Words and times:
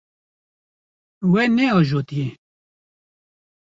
We 1.31 1.43
neajotiye. 1.55 2.27